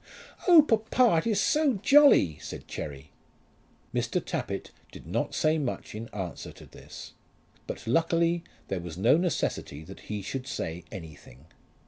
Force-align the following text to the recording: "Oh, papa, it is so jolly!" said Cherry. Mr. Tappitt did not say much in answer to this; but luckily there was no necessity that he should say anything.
"Oh, 0.47 0.63
papa, 0.63 1.17
it 1.17 1.27
is 1.29 1.39
so 1.39 1.73
jolly!" 1.83 2.39
said 2.41 2.67
Cherry. 2.67 3.11
Mr. 3.93 4.19
Tappitt 4.19 4.71
did 4.91 5.05
not 5.05 5.35
say 5.35 5.59
much 5.59 5.93
in 5.93 6.07
answer 6.09 6.51
to 6.53 6.65
this; 6.65 7.13
but 7.67 7.85
luckily 7.85 8.43
there 8.67 8.79
was 8.79 8.97
no 8.97 9.15
necessity 9.15 9.83
that 9.83 9.99
he 10.09 10.23
should 10.23 10.47
say 10.47 10.83
anything. 10.91 11.45